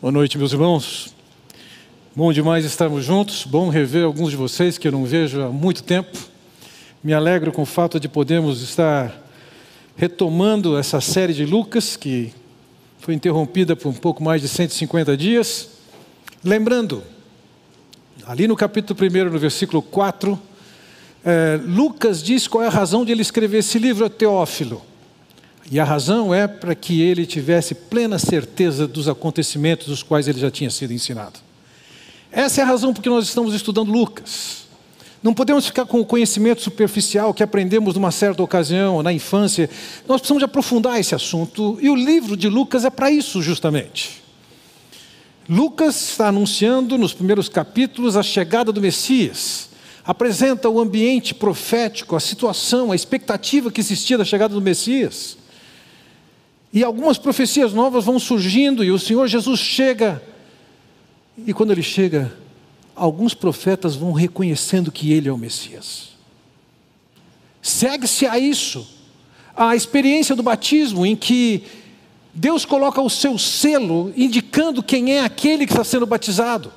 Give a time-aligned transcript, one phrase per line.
[0.00, 1.14] Boa noite, meus irmãos.
[2.16, 3.44] Bom demais estarmos juntos.
[3.44, 6.16] Bom rever alguns de vocês que eu não vejo há muito tempo.
[7.04, 9.14] Me alegro com o fato de podermos estar
[9.94, 12.32] retomando essa série de Lucas, que
[12.98, 15.68] foi interrompida por um pouco mais de 150 dias.
[16.42, 17.02] Lembrando,
[18.24, 20.40] ali no capítulo 1, no versículo 4,
[21.22, 24.80] é, Lucas diz qual é a razão de ele escrever esse livro a Teófilo.
[25.68, 30.38] E a razão é para que ele tivesse plena certeza dos acontecimentos dos quais ele
[30.38, 31.40] já tinha sido ensinado.
[32.30, 34.68] Essa é a razão por que nós estamos estudando Lucas.
[35.22, 39.68] Não podemos ficar com o conhecimento superficial que aprendemos numa certa ocasião, na infância.
[40.08, 44.22] Nós precisamos aprofundar esse assunto, e o livro de Lucas é para isso, justamente.
[45.48, 49.68] Lucas está anunciando nos primeiros capítulos a chegada do Messias.
[50.04, 55.36] Apresenta o ambiente profético, a situação, a expectativa que existia da chegada do Messias.
[56.72, 60.22] E algumas profecias novas vão surgindo, e o Senhor Jesus chega.
[61.46, 62.36] E quando ele chega,
[62.94, 66.10] alguns profetas vão reconhecendo que ele é o Messias.
[67.60, 68.86] Segue-se a isso,
[69.56, 71.64] a experiência do batismo, em que
[72.32, 76.72] Deus coloca o seu selo, indicando quem é aquele que está sendo batizado.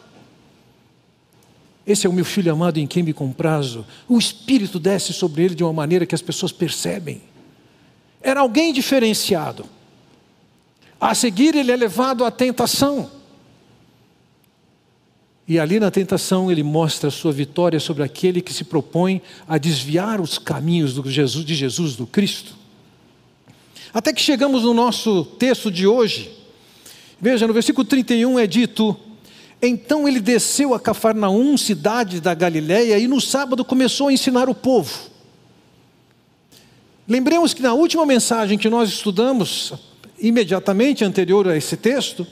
[1.85, 3.85] Esse é o meu filho amado em quem me comprazo.
[4.07, 7.21] O Espírito desce sobre ele de uma maneira que as pessoas percebem.
[8.21, 9.65] Era alguém diferenciado.
[11.03, 13.11] A seguir, ele é levado à tentação.
[15.45, 19.57] E ali na tentação ele mostra a sua vitória sobre aquele que se propõe a
[19.57, 22.55] desviar os caminhos Jesus, de Jesus, do Cristo.
[23.93, 26.31] Até que chegamos no nosso texto de hoje.
[27.19, 28.97] Veja, no versículo 31 é dito:
[29.61, 34.55] Então ele desceu a Cafarnaum, cidade da Galiléia, e no sábado começou a ensinar o
[34.55, 35.09] povo.
[37.05, 39.73] Lembremos que na última mensagem que nós estudamos,
[40.23, 42.25] imediatamente anterior a esse texto,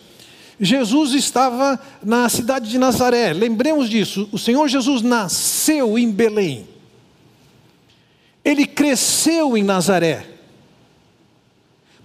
[0.59, 3.33] Jesus estava na cidade de Nazaré.
[3.33, 6.67] Lembremos disso, o Senhor Jesus nasceu em Belém.
[8.45, 10.26] Ele cresceu em Nazaré.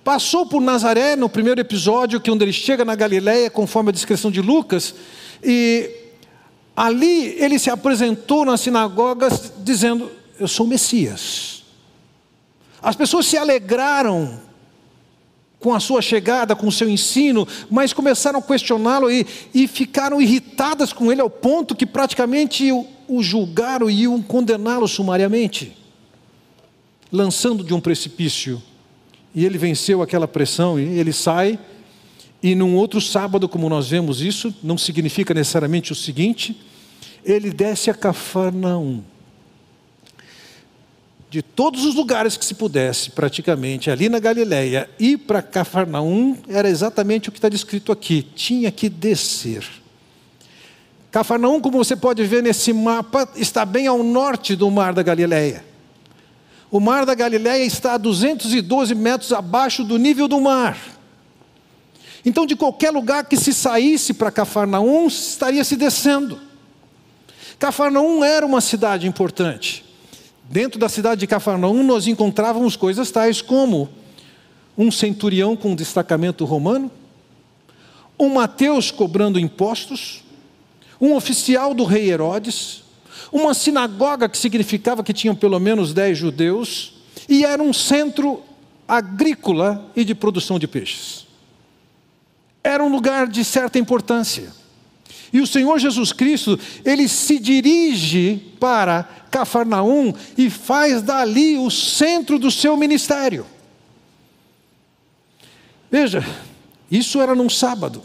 [0.03, 3.93] Passou por Nazaré no primeiro episódio, que é onde ele chega na Galiléia, conforme a
[3.93, 4.95] descrição de Lucas,
[5.43, 5.91] e
[6.77, 11.65] ali ele se apresentou nas sinagogas dizendo: Eu sou o Messias.
[12.83, 14.46] As pessoas se alegraram
[15.59, 20.21] com a sua chegada, com o seu ensino, mas começaram a questioná-lo e, e ficaram
[20.21, 25.77] irritadas com ele ao ponto que praticamente o, o julgaram e iam condená-lo sumariamente,
[27.11, 28.63] lançando de um precipício.
[29.35, 31.59] E ele venceu aquela pressão e ele sai.
[32.43, 36.57] E num outro sábado, como nós vemos isso, não significa necessariamente o seguinte:
[37.25, 39.03] ele desce a Cafarnaum
[41.37, 46.67] de todos os lugares que se pudesse, praticamente, ali na Galileia, ir para Cafarnaum, era
[46.67, 49.63] exatamente o que está descrito aqui: tinha que descer.
[51.11, 55.63] Cafarnaum, como você pode ver nesse mapa, está bem ao norte do Mar da Galileia.
[56.71, 60.79] O Mar da Galileia está a 212 metros abaixo do nível do mar.
[62.25, 66.41] Então, de qualquer lugar que se saísse para Cafarnaum, estaria se descendo.
[67.59, 69.86] Cafarnaum era uma cidade importante.
[70.49, 73.89] Dentro da cidade de Cafarnaum, nós encontrávamos coisas tais como
[74.79, 76.91] um centurião com destacamento romano,
[78.19, 80.23] um Mateus cobrando impostos,
[81.01, 82.85] um oficial do rei Herodes,
[83.33, 86.95] uma sinagoga que significava que tinham pelo menos dez judeus,
[87.29, 88.43] e era um centro
[88.87, 91.27] agrícola e de produção de peixes.
[92.63, 94.53] Era um lugar de certa importância.
[95.33, 102.39] E o Senhor Jesus Cristo, ele se dirige para Cafarnaum e faz dali o centro
[102.39, 103.45] do seu ministério.
[105.91, 106.25] Veja,
[106.91, 108.03] isso era num sábado.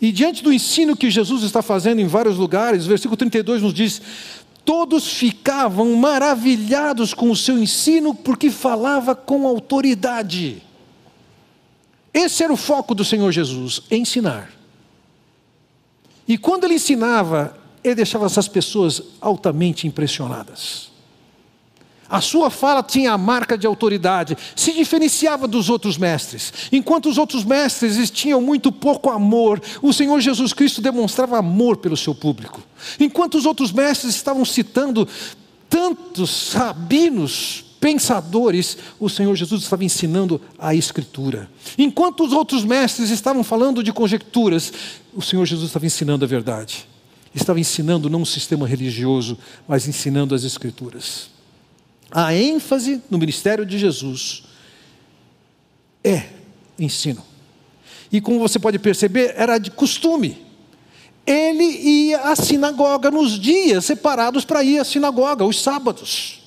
[0.00, 3.72] E diante do ensino que Jesus está fazendo em vários lugares, o versículo 32 nos
[3.72, 4.02] diz:
[4.64, 10.62] Todos ficavam maravilhados com o seu ensino, porque falava com autoridade.
[12.12, 14.53] Esse era o foco do Senhor Jesus: ensinar.
[16.26, 20.94] E quando ele ensinava, ele deixava essas pessoas altamente impressionadas.
[22.08, 26.52] A sua fala tinha a marca de autoridade, se diferenciava dos outros mestres.
[26.70, 31.96] Enquanto os outros mestres tinham muito pouco amor, o Senhor Jesus Cristo demonstrava amor pelo
[31.96, 32.62] seu público.
[33.00, 35.08] Enquanto os outros mestres estavam citando
[35.68, 41.50] tantos rabinos, pensadores, o Senhor Jesus estava ensinando a Escritura.
[41.76, 44.72] Enquanto os outros mestres estavam falando de conjecturas,
[45.12, 46.88] o Senhor Jesus estava ensinando a verdade
[47.34, 49.36] estava ensinando não um sistema religioso,
[49.66, 51.30] mas ensinando as Escrituras.
[52.08, 54.44] A ênfase no ministério de Jesus
[56.04, 56.28] é
[56.78, 57.24] ensino.
[58.12, 60.38] E como você pode perceber, era de costume.
[61.26, 66.43] Ele ia à sinagoga nos dias separados para ir à sinagoga, os sábados.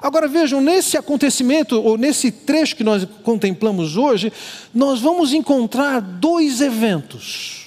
[0.00, 4.32] Agora vejam, nesse acontecimento, ou nesse trecho que nós contemplamos hoje,
[4.74, 7.66] nós vamos encontrar dois eventos.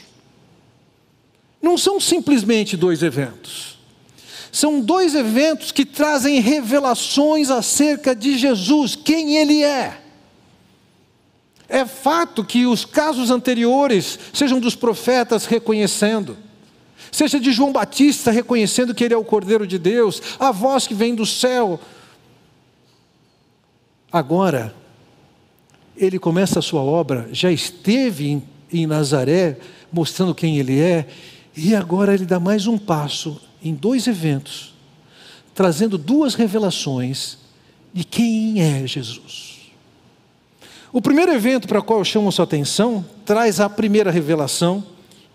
[1.61, 3.77] Não são simplesmente dois eventos.
[4.51, 9.99] São dois eventos que trazem revelações acerca de Jesus, quem Ele é.
[11.67, 16.37] É fato que os casos anteriores, sejam dos profetas reconhecendo,
[17.11, 20.93] seja de João Batista reconhecendo que ele é o Cordeiro de Deus, a voz que
[20.93, 21.79] vem do céu.
[24.13, 24.75] Agora,
[25.97, 29.57] ele começa a sua obra, já esteve em, em Nazaré,
[29.91, 31.07] mostrando quem ele é,
[31.57, 34.75] e agora ele dá mais um passo em dois eventos,
[35.55, 37.39] trazendo duas revelações
[37.91, 39.71] de quem é Jesus.
[40.91, 44.83] O primeiro evento para o qual eu chamo sua atenção traz a primeira revelação,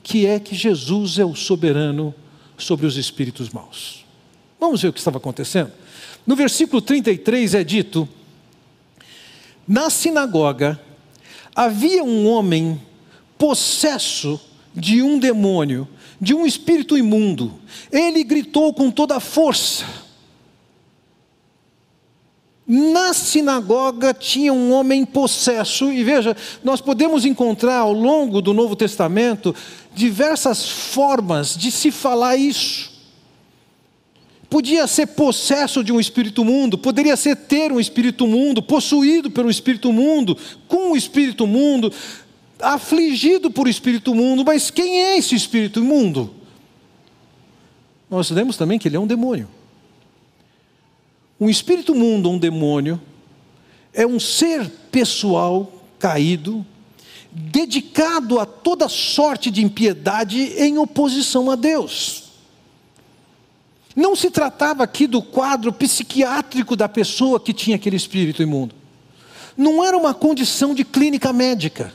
[0.04, 2.14] que é que Jesus é o soberano
[2.56, 4.04] sobre os espíritos maus.
[4.60, 5.72] Vamos ver o que estava acontecendo?
[6.24, 8.08] No versículo 33 é dito:
[9.68, 10.80] Na sinagoga
[11.54, 12.80] havia um homem
[13.36, 14.40] possesso
[14.74, 15.86] de um demônio,
[16.18, 17.60] de um espírito imundo.
[17.92, 19.84] Ele gritou com toda a força
[22.70, 28.76] na sinagoga tinha um homem possesso, e veja, nós podemos encontrar ao longo do Novo
[28.76, 29.54] Testamento
[29.94, 32.97] diversas formas de se falar isso.
[34.50, 39.50] Podia ser possesso de um espírito mundo, poderia ser ter um espírito mundo, possuído pelo
[39.50, 40.36] espírito mundo,
[40.66, 41.92] com o espírito mundo,
[42.58, 46.34] afligido por espírito mundo, mas quem é esse espírito imundo?
[48.10, 49.48] Nós lemos também que ele é um demônio.
[51.38, 53.00] Um espírito mundo, um demônio,
[53.92, 56.64] é um ser pessoal caído,
[57.30, 62.27] dedicado a toda sorte de impiedade em oposição a Deus.
[63.98, 68.72] Não se tratava aqui do quadro psiquiátrico da pessoa que tinha aquele espírito imundo.
[69.56, 71.92] Não era uma condição de clínica médica.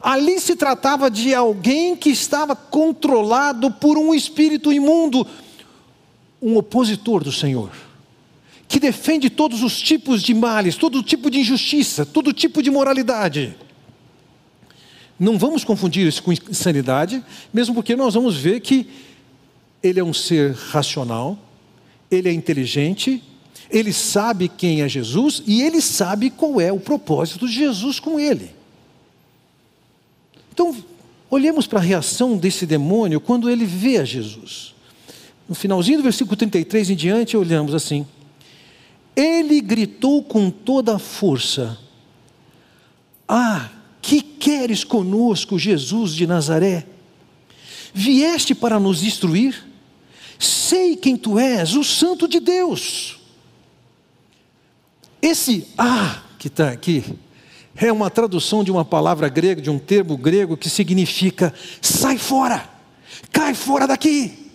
[0.00, 5.26] Ali se tratava de alguém que estava controlado por um espírito imundo,
[6.40, 7.72] um opositor do Senhor
[8.68, 13.54] que defende todos os tipos de males, todo tipo de injustiça, todo tipo de moralidade.
[15.18, 18.88] Não vamos confundir isso com insanidade, mesmo porque nós vamos ver que
[19.84, 21.38] ele é um ser racional,
[22.10, 23.22] ele é inteligente,
[23.70, 28.18] ele sabe quem é Jesus e ele sabe qual é o propósito de Jesus com
[28.18, 28.50] ele.
[30.50, 30.74] Então,
[31.28, 34.74] olhemos para a reação desse demônio quando ele vê a Jesus.
[35.46, 38.06] No finalzinho do versículo 33 em diante, olhamos assim:
[39.14, 41.78] ele gritou com toda a força:
[43.28, 43.68] Ah,
[44.00, 46.86] que queres conosco, Jesus de Nazaré?
[47.92, 49.73] Vieste para nos destruir?
[50.44, 53.18] Sei quem tu és, o Santo de Deus.
[55.22, 57.02] Esse ah que está aqui
[57.74, 62.68] é uma tradução de uma palavra grega, de um termo grego que significa sai fora,
[63.32, 64.50] cai fora daqui.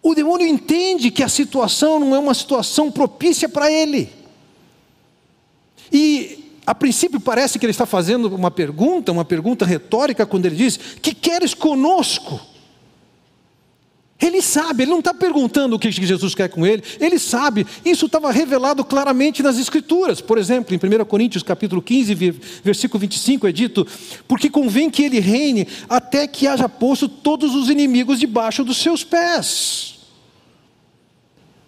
[0.00, 4.12] O demônio entende que a situação não é uma situação propícia para ele.
[5.90, 10.56] E a princípio parece que ele está fazendo uma pergunta, uma pergunta retórica, quando ele
[10.56, 12.53] diz: Que queres conosco?
[14.24, 18.06] Ele sabe, ele não está perguntando o que Jesus quer com ele, ele sabe, isso
[18.06, 20.22] estava revelado claramente nas Escrituras.
[20.22, 22.14] Por exemplo, em 1 Coríntios capítulo 15,
[22.64, 23.86] versículo 25, é dito:
[24.26, 29.04] Porque convém que ele reine até que haja posto todos os inimigos debaixo dos seus
[29.04, 29.96] pés.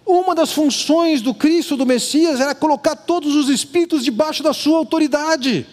[0.07, 4.79] Uma das funções do Cristo, do Messias, era colocar todos os espíritos debaixo da sua
[4.79, 5.67] autoridade.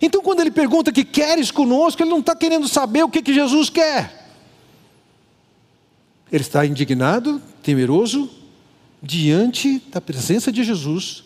[0.00, 3.34] Então, quando ele pergunta que queres conosco, ele não está querendo saber o que, que
[3.34, 4.21] Jesus quer.
[6.32, 8.30] Ele está indignado, temeroso,
[9.02, 11.24] diante da presença de Jesus,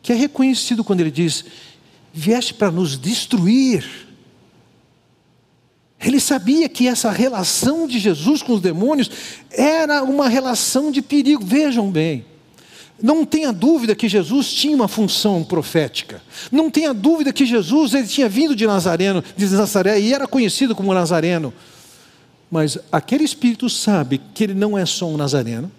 [0.00, 1.44] que é reconhecido quando ele diz:
[2.14, 4.06] Vieste para nos destruir.
[5.98, 9.10] Ele sabia que essa relação de Jesus com os demônios
[9.50, 11.44] era uma relação de perigo.
[11.44, 12.24] Vejam bem,
[13.02, 16.22] não tenha dúvida que Jesus tinha uma função profética.
[16.52, 20.74] Não tenha dúvida que Jesus ele tinha vindo de Nazareno, de Nazaré e era conhecido
[20.74, 21.52] como Nazareno.
[22.50, 25.70] Mas aquele espírito sabe que ele não é só um nazareno.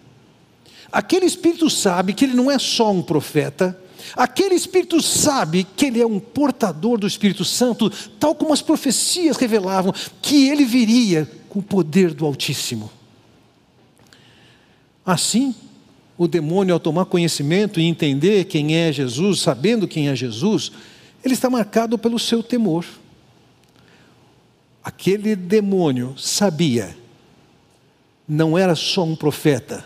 [0.92, 3.78] Aquele espírito sabe que ele não é só um profeta
[4.16, 9.38] Aquele espírito sabe que ele é um portador do Espírito Santo, tal como as profecias
[9.38, 12.92] revelavam que ele viria com o poder do Altíssimo.
[15.06, 15.56] Assim,
[16.18, 20.72] o demônio, ao tomar conhecimento e entender quem é Jesus, sabendo quem é Jesus,
[21.24, 22.86] ele está marcado pelo seu temor.
[24.88, 26.96] Aquele demônio sabia,
[28.26, 29.86] não era só um profeta,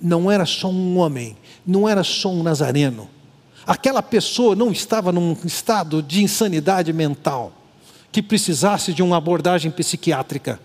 [0.00, 1.36] não era só um homem,
[1.66, 3.10] não era só um nazareno.
[3.66, 7.52] Aquela pessoa não estava num estado de insanidade mental
[8.10, 10.58] que precisasse de uma abordagem psiquiátrica.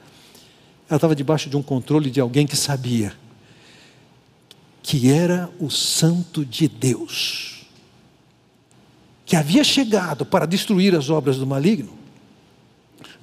[0.90, 3.12] Ela estava debaixo de um controle de alguém que sabia
[4.82, 7.66] que era o Santo de Deus,
[9.26, 12.03] que havia chegado para destruir as obras do maligno.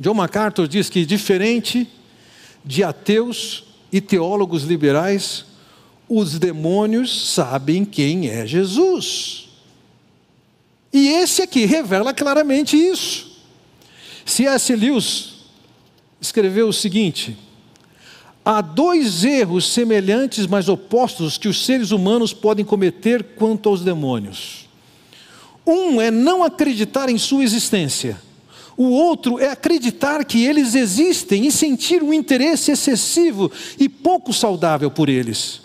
[0.00, 1.87] John MacArthur diz que, diferente
[2.64, 5.45] de ateus e teólogos liberais,
[6.09, 9.50] os demônios sabem quem é Jesus.
[10.90, 13.30] E esse aqui revela claramente isso.
[14.25, 14.75] C.S.
[14.75, 15.35] Lewis
[16.19, 17.37] escreveu o seguinte:
[18.42, 24.66] há dois erros semelhantes, mas opostos, que os seres humanos podem cometer quanto aos demônios.
[25.66, 28.29] Um é não acreditar em sua existência.
[28.80, 34.90] O outro é acreditar que eles existem e sentir um interesse excessivo e pouco saudável
[34.90, 35.60] por eles.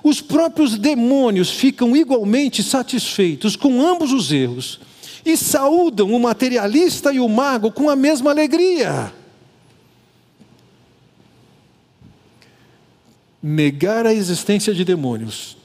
[0.00, 4.78] Os próprios demônios ficam igualmente satisfeitos com ambos os erros
[5.26, 9.12] e saúdam o materialista e o mago com a mesma alegria.
[13.42, 15.56] Negar a existência de demônios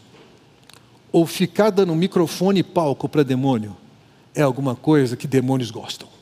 [1.12, 3.77] ou ficar dando microfone e palco para demônio
[4.34, 6.17] é alguma coisa que demônios gostam.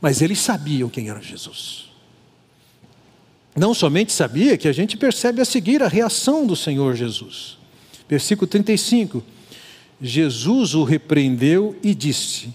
[0.00, 1.88] Mas eles sabiam quem era Jesus.
[3.56, 7.58] Não somente sabia, que a gente percebe a seguir a reação do Senhor Jesus.
[8.08, 9.22] Versículo 35.
[10.00, 12.54] Jesus o repreendeu e disse: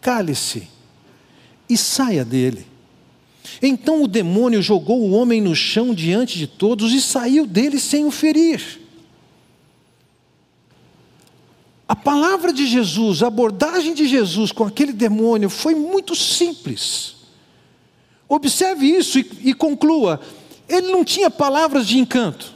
[0.00, 0.68] Cale-se
[1.68, 2.66] e saia dele.
[3.62, 8.04] Então o demônio jogou o homem no chão diante de todos e saiu dele sem
[8.04, 8.79] o ferir.
[11.90, 17.16] A palavra de Jesus, a abordagem de Jesus com aquele demônio foi muito simples.
[18.28, 20.20] Observe isso e, e conclua:
[20.68, 22.54] ele não tinha palavras de encanto.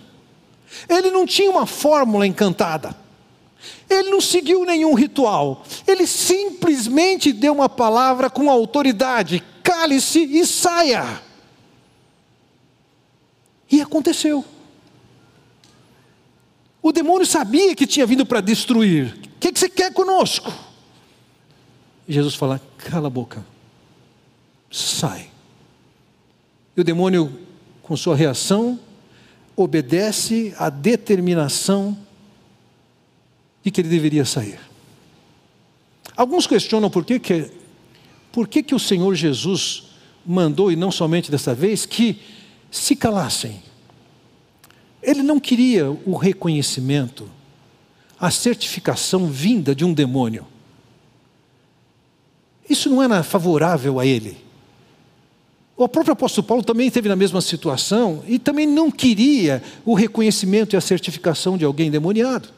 [0.89, 2.97] Ele não tinha uma fórmula encantada.
[3.91, 5.65] Ele não seguiu nenhum ritual.
[5.85, 11.21] Ele simplesmente deu uma palavra com autoridade: cale-se e saia.
[13.69, 14.45] E aconteceu.
[16.81, 19.24] O demônio sabia que tinha vindo para destruir.
[19.45, 20.51] Que, que você quer conosco?
[22.09, 23.45] Jesus fala: cala a boca,
[24.71, 25.29] sai.
[26.75, 27.31] E o demônio
[27.83, 28.81] com sua reação,
[29.55, 31.95] obedece à determinação
[33.63, 34.59] de que ele deveria sair.
[36.17, 37.51] Alguns questionam por que, que,
[38.33, 39.91] por que, que o Senhor Jesus
[40.25, 42.19] mandou, e não somente dessa vez, que
[42.71, 43.63] se calassem.
[45.03, 47.29] Ele não queria o reconhecimento,
[48.25, 50.47] a certificação vinda de um demônio.
[52.67, 54.39] Isso não era favorável a ele.
[55.77, 60.75] O próprio apóstolo Paulo também esteve na mesma situação e também não queria o reconhecimento
[60.75, 62.49] e a certificação de alguém demoniado.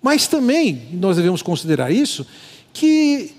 [0.00, 2.26] Mas também, nós devemos considerar isso,
[2.72, 3.34] que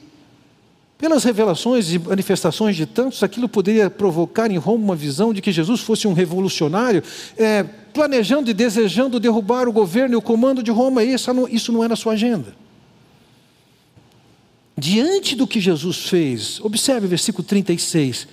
[0.96, 5.52] pelas revelações e manifestações de tantos, aquilo poderia provocar em Roma uma visão de que
[5.52, 7.02] Jesus fosse um revolucionário,
[7.36, 11.72] é, planejando e desejando derrubar o governo e o comando de Roma, isso não, isso
[11.72, 12.56] não era a sua agenda.
[14.78, 18.28] Diante do que Jesus fez, observe o versículo 36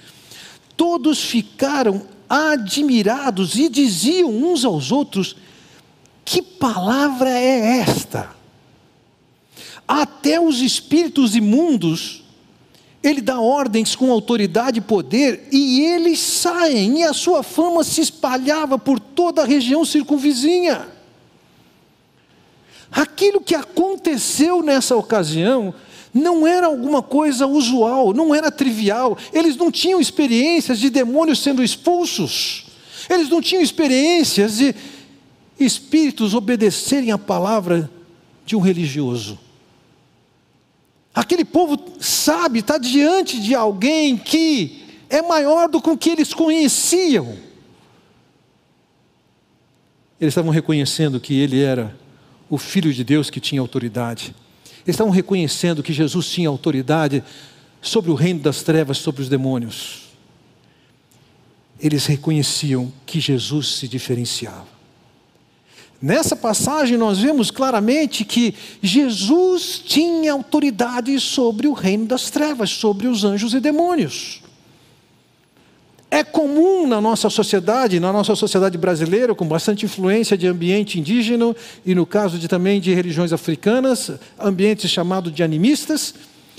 [0.79, 5.37] todos ficaram admirados e diziam uns aos outros:
[6.25, 8.31] Que palavra é esta?
[9.87, 12.23] Até os espíritos imundos,
[13.03, 18.01] ele dá ordens com autoridade e poder, e eles saem, e a sua fama se
[18.01, 20.89] espalhava por toda a região circunvizinha.
[22.91, 25.75] Aquilo que aconteceu nessa ocasião
[26.13, 29.17] não era alguma coisa usual, não era trivial.
[29.33, 32.67] Eles não tinham experiências de demônios sendo expulsos,
[33.09, 34.75] eles não tinham experiências de
[35.61, 37.91] espíritos obedecerem à palavra
[38.45, 39.39] de um religioso.
[41.19, 46.33] Aquele povo sabe, está diante de alguém que é maior do que o que eles
[46.33, 47.37] conheciam.
[50.21, 51.93] Eles estavam reconhecendo que ele era
[52.49, 54.33] o Filho de Deus que tinha autoridade.
[54.87, 57.25] Eles estavam reconhecendo que Jesus tinha autoridade
[57.83, 60.11] sobre o reino das trevas, sobre os demônios.
[61.81, 64.78] Eles reconheciam que Jesus se diferenciava.
[66.01, 73.09] Nessa passagem nós vemos claramente que Jesus tinha autoridade sobre o reino das trevas, sobre
[73.09, 74.41] os anjos e demônios.
[76.11, 81.55] É comum na nossa sociedade, na nossa sociedade brasileira, com bastante influência de ambiente indígena
[81.85, 86.15] e no caso de também de religiões africanas, ambientes chamados de animistas,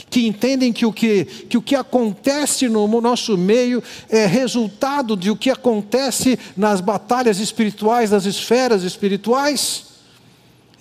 [0.09, 5.29] que entendem que o que, que o que acontece no nosso meio é resultado de
[5.29, 9.85] o que acontece nas batalhas espirituais, nas esferas espirituais.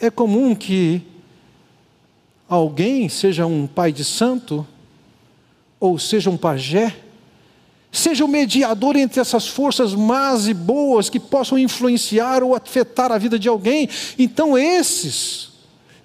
[0.01, 1.03] É comum que
[2.49, 4.67] alguém, seja um pai de santo,
[5.79, 6.97] ou seja um pajé,
[7.93, 13.19] seja o mediador entre essas forças más e boas que possam influenciar ou afetar a
[13.19, 13.89] vida de alguém.
[14.19, 15.48] Então, esses,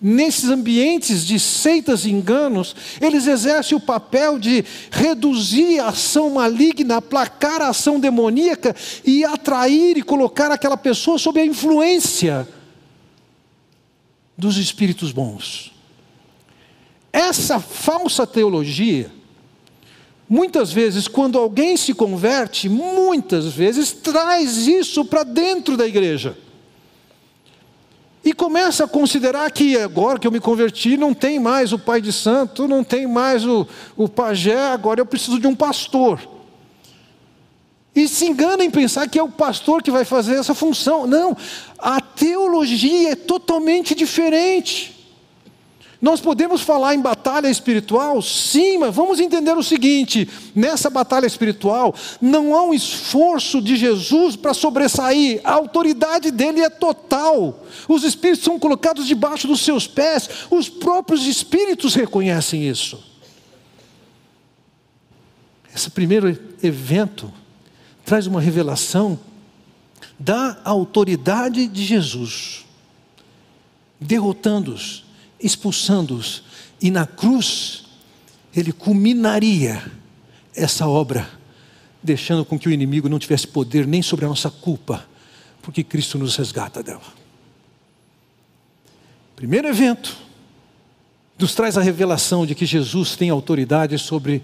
[0.03, 6.97] nesses ambientes de seitas e enganos, eles exercem o papel de reduzir a ação maligna,
[6.97, 12.45] aplacar a ação demoníaca e atrair e colocar aquela pessoa sob a influência
[14.37, 15.71] dos espíritos bons.
[17.13, 19.09] Essa falsa teologia,
[20.27, 26.35] muitas vezes, quando alguém se converte, muitas vezes traz isso para dentro da igreja.
[28.23, 31.99] E começa a considerar que agora que eu me converti, não tem mais o pai
[31.99, 36.19] de santo, não tem mais o, o pajé, agora eu preciso de um pastor.
[37.95, 41.05] E se engana em pensar que é o pastor que vai fazer essa função.
[41.05, 41.35] Não,
[41.77, 45.02] a teologia é totalmente diferente.
[46.03, 48.21] Nós podemos falar em batalha espiritual?
[48.21, 54.35] Sim, mas vamos entender o seguinte: nessa batalha espiritual, não há um esforço de Jesus
[54.35, 57.63] para sobressair, a autoridade dele é total.
[57.87, 63.01] Os espíritos são colocados debaixo dos seus pés, os próprios espíritos reconhecem isso.
[65.73, 67.31] Esse primeiro evento
[68.03, 69.17] traz uma revelação
[70.19, 72.65] da autoridade de Jesus,
[74.01, 75.12] derrotando-os
[75.43, 76.43] expulsando-os.
[76.81, 77.83] E na cruz,
[78.55, 79.83] ele culminaria
[80.55, 81.29] essa obra,
[82.01, 85.05] deixando com que o inimigo não tivesse poder nem sobre a nossa culpa,
[85.61, 87.01] porque Cristo nos resgata dela.
[89.35, 90.15] Primeiro evento,
[91.37, 94.43] nos traz a revelação de que Jesus tem autoridade sobre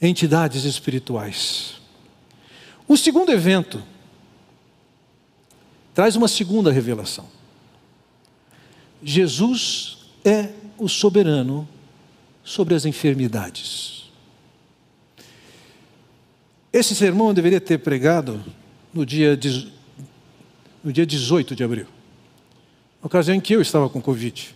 [0.00, 1.74] entidades espirituais.
[2.88, 3.82] O segundo evento
[5.94, 7.26] traz uma segunda revelação.
[9.02, 11.68] Jesus é o soberano
[12.44, 14.10] sobre as enfermidades.
[16.72, 18.42] Esse sermão eu deveria ter pregado
[18.94, 19.38] no dia,
[20.82, 21.86] no dia 18 de abril,
[23.00, 24.54] na ocasião em que eu estava com Covid.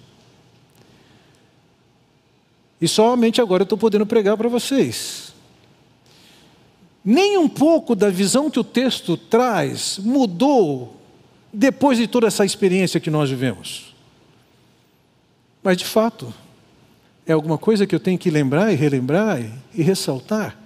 [2.80, 5.34] E somente agora eu estou podendo pregar para vocês.
[7.04, 10.96] Nem um pouco da visão que o texto traz mudou
[11.52, 13.95] depois de toda essa experiência que nós vivemos.
[15.66, 16.32] Mas, de fato,
[17.26, 19.40] é alguma coisa que eu tenho que lembrar e relembrar
[19.74, 20.56] e, ressaltar: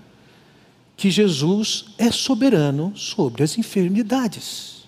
[0.94, 4.84] que Jesus é soberano sobre as enfermidades.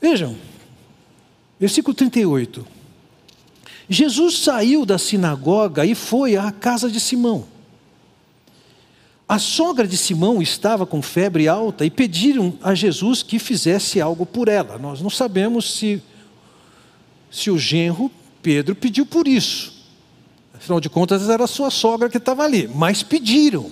[0.00, 0.36] Vejam,
[1.60, 2.66] versículo 38.
[3.88, 7.46] Jesus saiu da sinagoga e foi à casa de Simão.
[9.28, 14.26] A sogra de Simão estava com febre alta e pediram a Jesus que fizesse algo
[14.26, 14.76] por ela.
[14.76, 16.02] Nós não sabemos se
[17.32, 18.10] se o genro
[18.42, 19.72] Pedro pediu por isso.
[20.54, 23.70] Afinal de contas, era sua sogra que estava ali, mas pediram.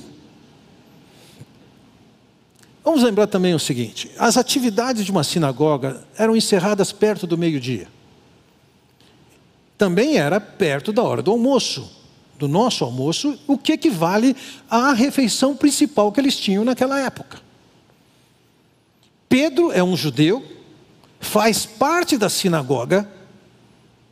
[2.83, 7.87] Vamos lembrar também o seguinte: as atividades de uma sinagoga eram encerradas perto do meio-dia.
[9.77, 11.91] Também era perto da hora do almoço,
[12.39, 14.37] do nosso almoço, o que equivale
[14.69, 17.39] à refeição principal que eles tinham naquela época.
[19.29, 20.45] Pedro é um judeu,
[21.21, 23.09] faz parte da sinagoga,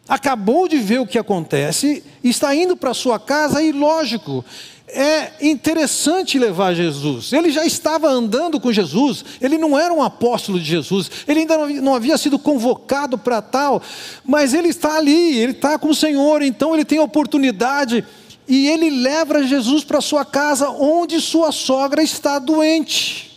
[0.08, 4.44] acabou de ver o que acontece, está indo para sua casa e, lógico,
[4.88, 7.32] é interessante levar Jesus.
[7.32, 11.58] Ele já estava andando com Jesus, ele não era um apóstolo de Jesus, ele ainda
[11.80, 13.82] não havia sido convocado para tal,
[14.24, 18.04] mas ele está ali, ele está com o Senhor, então ele tem oportunidade
[18.46, 23.28] e ele leva Jesus para sua casa, onde sua sogra está doente.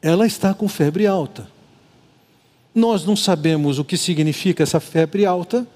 [0.00, 1.53] Ela está com febre alta.
[2.74, 5.66] Nós não sabemos o que significa essa febre alta,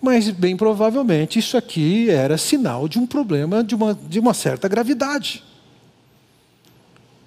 [0.00, 4.68] mas bem provavelmente isso aqui era sinal de um problema de uma, de uma certa
[4.68, 5.42] gravidade.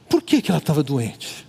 [0.07, 1.47] Por que, que ela estava doente?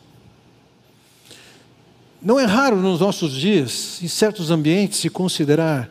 [2.22, 5.90] Não é raro nos nossos dias, em certos ambientes, se considerar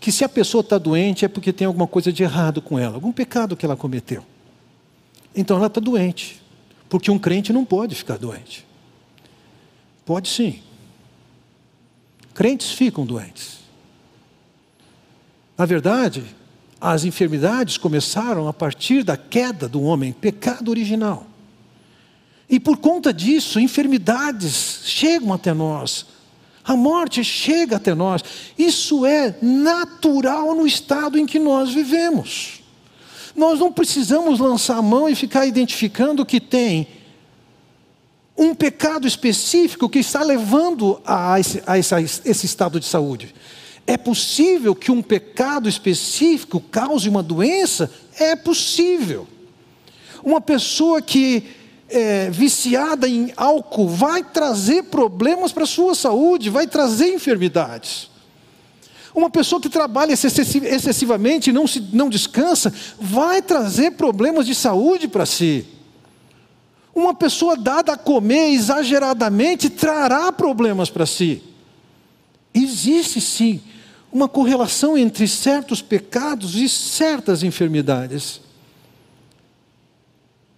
[0.00, 2.94] que se a pessoa está doente é porque tem alguma coisa de errado com ela,
[2.94, 4.24] algum pecado que ela cometeu.
[5.34, 6.40] Então ela está doente,
[6.88, 8.66] porque um crente não pode ficar doente.
[10.04, 10.60] Pode sim.
[12.34, 13.58] Crentes ficam doentes.
[15.56, 16.24] Na verdade,
[16.80, 21.26] as enfermidades começaram a partir da queda do homem, pecado original.
[22.48, 26.06] E por conta disso, enfermidades chegam até nós.
[26.64, 28.22] A morte chega até nós.
[28.58, 32.60] Isso é natural no estado em que nós vivemos.
[33.34, 36.86] Nós não precisamos lançar a mão e ficar identificando que tem
[38.42, 43.34] um pecado específico que está levando a esse, a esse, a esse estado de saúde.
[43.86, 47.90] É possível que um pecado específico cause uma doença?
[48.18, 49.26] É possível.
[50.22, 51.44] Uma pessoa que
[51.88, 58.10] é viciada em álcool vai trazer problemas para a sua saúde, vai trazer enfermidades.
[59.14, 65.06] Uma pessoa que trabalha excessivamente e não, se, não descansa, vai trazer problemas de saúde
[65.06, 65.66] para si.
[66.94, 71.42] Uma pessoa dada a comer exageradamente trará problemas para si.
[72.52, 73.62] Existe sim
[74.12, 78.42] uma correlação entre certos pecados e certas enfermidades.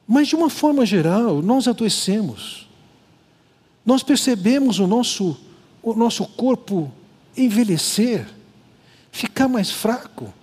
[0.07, 2.69] Mas de uma forma geral, nós adoecemos.
[3.87, 5.39] Nós percebemos o nosso,
[5.83, 6.93] o nosso corpo
[7.37, 8.27] envelhecer,
[9.13, 10.35] ficar mais fraco,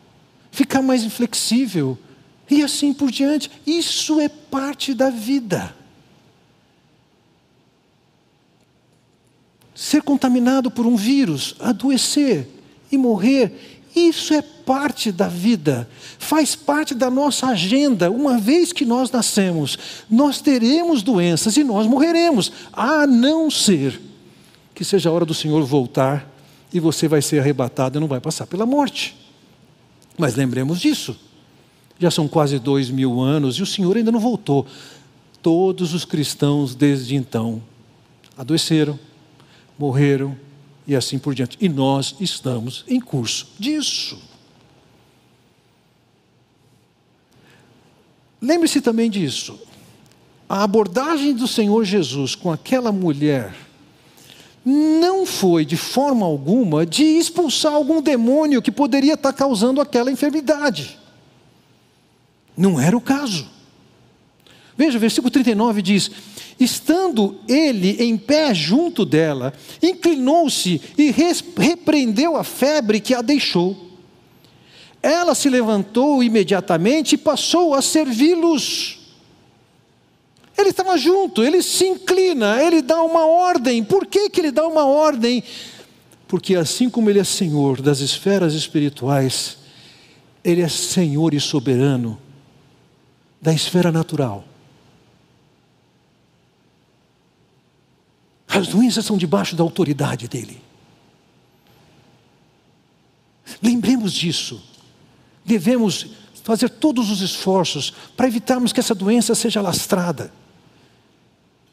[0.51, 1.97] ficar mais inflexível
[2.49, 3.51] e assim por diante.
[3.67, 5.80] Isso é parte da vida.
[9.81, 12.47] Ser contaminado por um vírus, adoecer
[12.91, 15.89] e morrer, isso é parte da vida,
[16.19, 18.11] faz parte da nossa agenda.
[18.11, 23.99] Uma vez que nós nascemos, nós teremos doenças e nós morreremos, a não ser
[24.75, 26.31] que seja a hora do Senhor voltar
[26.71, 29.17] e você vai ser arrebatado e não vai passar pela morte.
[30.15, 31.19] Mas lembremos disso.
[31.97, 34.67] Já são quase dois mil anos e o Senhor ainda não voltou.
[35.41, 37.63] Todos os cristãos desde então
[38.37, 38.99] adoeceram,
[39.81, 40.37] morreram
[40.85, 41.57] e assim por diante.
[41.59, 44.19] E nós estamos em curso disso.
[48.39, 49.59] Lembre-se também disso.
[50.47, 53.55] A abordagem do Senhor Jesus com aquela mulher
[54.63, 60.99] não foi de forma alguma de expulsar algum demônio que poderia estar causando aquela enfermidade.
[62.55, 63.47] Não era o caso.
[64.77, 66.11] Veja, o versículo 39 diz:
[66.61, 71.11] Estando ele em pé junto dela, inclinou-se e
[71.57, 73.89] repreendeu a febre que a deixou.
[75.01, 78.99] Ela se levantou imediatamente e passou a servi-los.
[80.55, 83.83] Ele estava junto, ele se inclina, ele dá uma ordem.
[83.83, 85.43] Por que, que ele dá uma ordem?
[86.27, 89.57] Porque assim como ele é senhor das esferas espirituais,
[90.43, 92.19] ele é senhor e soberano
[93.41, 94.50] da esfera natural.
[98.51, 100.61] As doenças são debaixo da autoridade dele.
[103.63, 104.61] Lembremos disso.
[105.45, 106.07] Devemos
[106.43, 110.33] fazer todos os esforços para evitarmos que essa doença seja lastrada.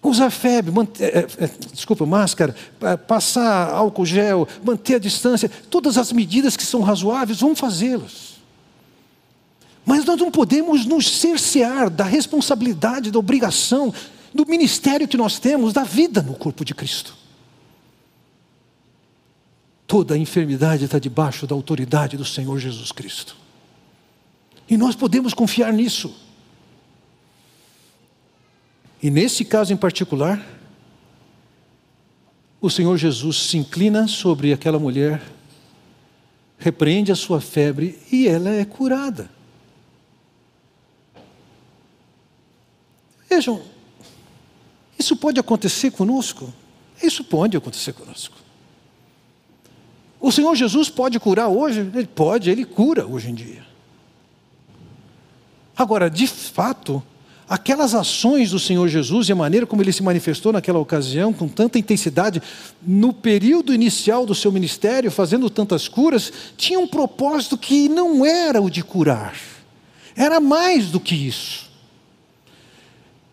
[0.01, 5.99] Usar febre, manter, é, é, desculpa, máscara, é, passar álcool gel, manter a distância, todas
[5.99, 8.39] as medidas que são razoáveis, vamos fazê-las.
[9.85, 13.93] Mas nós não podemos nos cercear da responsabilidade, da obrigação
[14.35, 17.17] do ministério que nós temos, da vida no corpo de Cristo.
[19.87, 23.37] Toda a enfermidade está debaixo da autoridade do Senhor Jesus Cristo.
[24.69, 26.15] E nós podemos confiar nisso.
[29.03, 30.45] E nesse caso em particular,
[32.61, 35.23] o Senhor Jesus se inclina sobre aquela mulher,
[36.59, 39.31] repreende a sua febre e ela é curada.
[43.31, 43.63] Vejam,
[44.99, 46.53] isso pode acontecer conosco?
[47.03, 48.35] Isso pode acontecer conosco.
[50.21, 51.81] O Senhor Jesus pode curar hoje?
[51.81, 53.65] Ele pode, ele cura hoje em dia.
[55.77, 57.01] Agora, de fato,
[57.49, 61.47] aquelas ações do Senhor Jesus e a maneira como ele se manifestou naquela ocasião, com
[61.47, 62.43] tanta intensidade,
[62.83, 68.61] no período inicial do seu ministério, fazendo tantas curas, tinha um propósito que não era
[68.61, 69.37] o de curar,
[70.17, 71.68] era mais do que isso.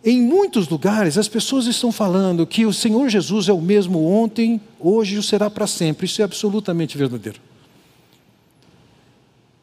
[0.06, 4.62] Em muitos lugares as pessoas estão falando que o Senhor Jesus é o mesmo ontem,
[4.80, 6.06] hoje e será para sempre.
[6.06, 7.40] Isso é absolutamente verdadeiro.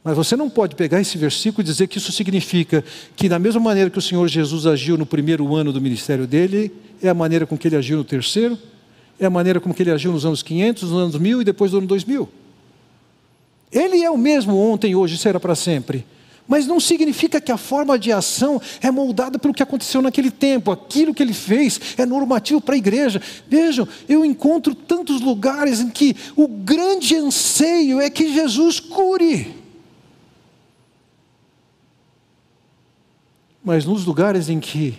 [0.02, 3.60] Mas você não pode pegar esse versículo e dizer que isso significa que, da mesma
[3.60, 7.46] maneira que o Senhor Jesus agiu no primeiro ano do ministério dele, é a maneira
[7.46, 8.58] com que ele agiu no terceiro,
[9.20, 11.70] é a maneira com que ele agiu nos anos 500, nos anos 1000 e depois
[11.70, 12.28] do ano 2000.
[13.70, 16.04] Ele é o mesmo ontem, hoje e será para sempre.
[16.46, 20.70] Mas não significa que a forma de ação é moldada pelo que aconteceu naquele tempo.
[20.70, 23.22] Aquilo que ele fez é normativo para a igreja.
[23.48, 29.54] Vejam, eu encontro tantos lugares em que o grande anseio é que Jesus cure.
[33.64, 34.98] Mas nos lugares em que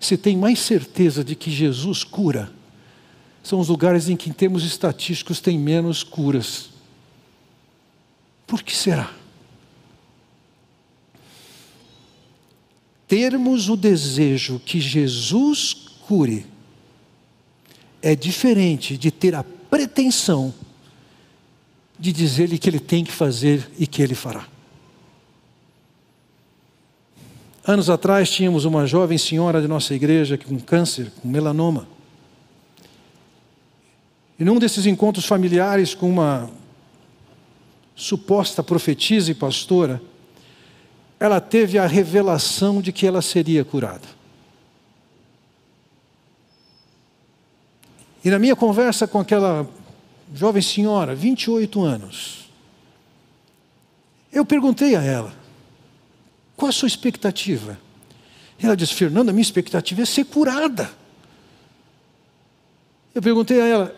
[0.00, 2.50] se tem mais certeza de que Jesus cura,
[3.42, 6.70] são os lugares em que, em termos estatísticos, tem menos curas.
[8.46, 9.19] Por que será?
[13.10, 15.74] Termos o desejo que Jesus
[16.06, 16.46] cure
[18.00, 20.54] é diferente de ter a pretensão
[21.98, 24.46] de dizer-lhe que ele tem que fazer e que ele fará.
[27.66, 31.88] Anos atrás tínhamos uma jovem senhora de nossa igreja com câncer, com melanoma.
[34.38, 36.48] E num desses encontros familiares com uma
[37.96, 40.00] suposta profetisa e pastora,
[41.20, 44.08] ela teve a revelação de que ela seria curada.
[48.24, 49.68] E na minha conversa com aquela
[50.34, 52.50] jovem senhora, 28 anos,
[54.32, 55.34] eu perguntei a ela:
[56.56, 57.78] qual a sua expectativa?
[58.58, 60.90] Ela disse: Fernanda, minha expectativa é ser curada.
[63.14, 63.96] Eu perguntei a ela: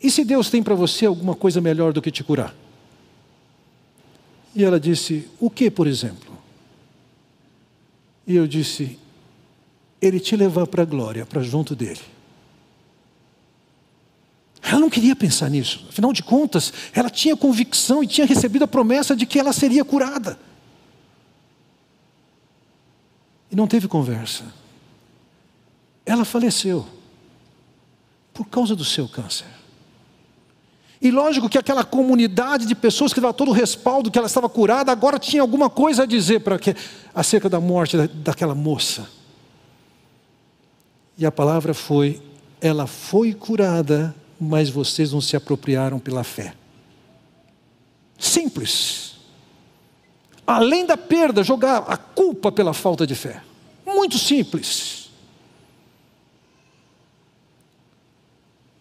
[0.00, 2.54] e se Deus tem para você alguma coisa melhor do que te curar?
[4.54, 6.36] E ela disse: O que, por exemplo?
[8.26, 8.98] E eu disse:
[10.00, 12.00] Ele te levar para a glória, para junto dele.
[14.62, 15.86] Ela não queria pensar nisso.
[15.88, 19.84] Afinal de contas, ela tinha convicção e tinha recebido a promessa de que ela seria
[19.84, 20.38] curada.
[23.50, 24.44] E não teve conversa.
[26.06, 26.86] Ela faleceu
[28.32, 29.59] por causa do seu câncer.
[31.00, 34.48] E lógico que aquela comunidade de pessoas que dava todo o respaldo que ela estava
[34.48, 36.74] curada, agora tinha alguma coisa a dizer para que,
[37.14, 39.08] acerca da morte da, daquela moça.
[41.16, 42.20] E a palavra foi:
[42.60, 46.54] ela foi curada mas vocês não se apropriaram pela fé.
[48.18, 49.16] Simples.
[50.46, 53.42] Além da perda, jogar a culpa pela falta de fé.
[53.84, 54.99] Muito simples.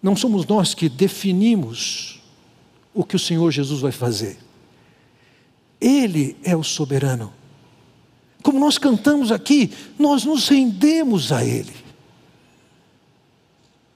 [0.01, 2.21] Não somos nós que definimos
[2.93, 4.37] o que o Senhor Jesus vai fazer.
[5.79, 7.33] Ele é o soberano.
[8.41, 11.73] Como nós cantamos aqui, nós nos rendemos a Ele.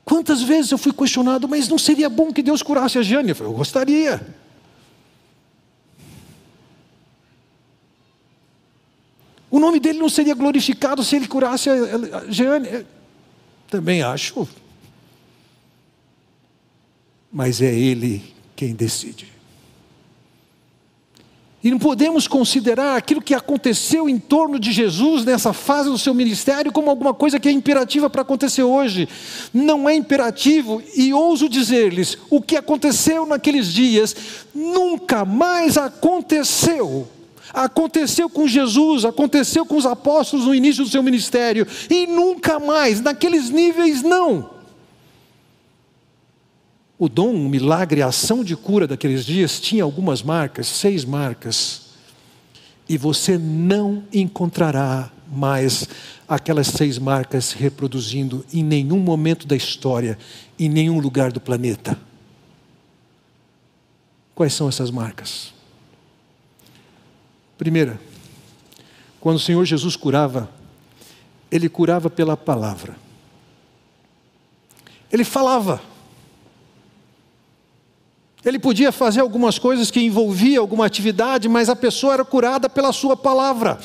[0.03, 3.29] Quantas vezes eu fui questionado, mas não seria bom que Deus curasse a Jane?
[3.29, 4.35] Eu, falei, eu gostaria.
[9.49, 12.85] O nome dele não seria glorificado se ele curasse a Jane?
[13.69, 14.47] Também acho.
[17.33, 18.21] Mas é ele
[18.55, 19.33] quem decide.
[21.63, 26.13] E não podemos considerar aquilo que aconteceu em torno de Jesus nessa fase do seu
[26.13, 29.07] ministério como alguma coisa que é imperativa para acontecer hoje.
[29.53, 34.13] Não é imperativo, e ouso dizer-lhes: o que aconteceu naqueles dias
[34.53, 37.07] nunca mais aconteceu.
[37.53, 42.99] Aconteceu com Jesus, aconteceu com os apóstolos no início do seu ministério, e nunca mais,
[42.99, 44.49] naqueles níveis, não.
[47.03, 51.81] O dom, o milagre, a ação de cura daqueles dias tinha algumas marcas, seis marcas.
[52.87, 55.85] E você não encontrará mais
[56.25, 60.17] aquelas seis marcas se reproduzindo em nenhum momento da história,
[60.57, 61.99] em nenhum lugar do planeta.
[64.33, 65.53] Quais são essas marcas?
[67.57, 67.99] Primeira,
[69.19, 70.49] quando o Senhor Jesus curava,
[71.51, 72.95] ele curava pela palavra.
[75.11, 75.91] Ele falava.
[78.45, 82.91] Ele podia fazer algumas coisas que envolvia alguma atividade, mas a pessoa era curada pela
[82.91, 83.79] sua palavra.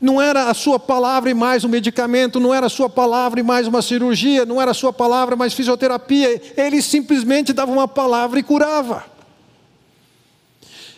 [0.00, 3.42] Não era a sua palavra e mais um medicamento, não era a sua palavra e
[3.42, 6.42] mais uma cirurgia, não era a sua palavra mais fisioterapia.
[6.56, 9.04] Ele simplesmente dava uma palavra e curava.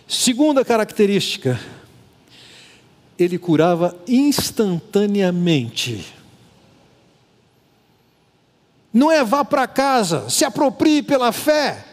[0.07, 1.61] Segunda característica,
[3.19, 6.15] ele curava instantaneamente.
[8.95, 11.85] Não é vá para casa, se aproprie pela fé.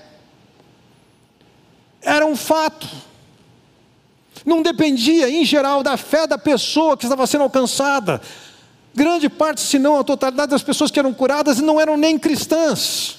[1.99, 2.87] Era um fato.
[4.45, 8.21] Não dependia, em geral, da fé da pessoa que estava sendo alcançada.
[8.93, 13.17] Grande parte, se não a totalidade das pessoas que eram curadas não eram nem cristãs.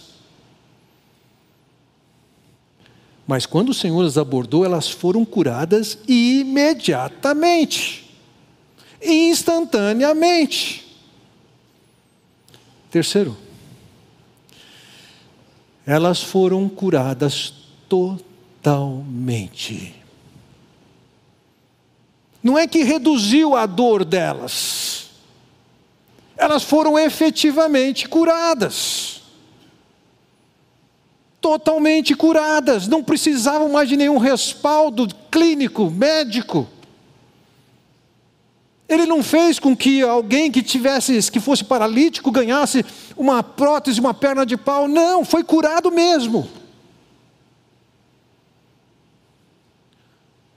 [3.26, 8.16] Mas quando o Senhor as abordou, elas foram curadas imediatamente,
[9.00, 10.82] instantaneamente.
[12.90, 13.36] Terceiro,
[15.86, 17.52] elas foram curadas
[17.88, 19.94] totalmente.
[22.42, 25.10] Não é que reduziu a dor delas,
[26.36, 29.22] elas foram efetivamente curadas.
[31.40, 36.68] Totalmente curadas, não precisavam mais de nenhum respaldo clínico, médico.
[38.88, 42.84] Ele não fez com que alguém que tivesse, que fosse paralítico, ganhasse
[43.16, 44.86] uma prótese, uma perna de pau.
[44.86, 46.48] Não, foi curado mesmo.